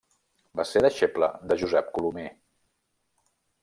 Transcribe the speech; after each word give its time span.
Va 0.59 0.65
ser 0.69 0.81
deixeble 0.85 1.31
de 1.53 1.59
Josep 1.65 1.95
Colomer. 1.99 2.29